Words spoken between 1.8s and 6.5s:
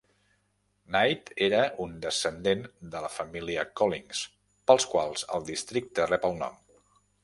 un descendent de la família Collings pels quals, el districte rep el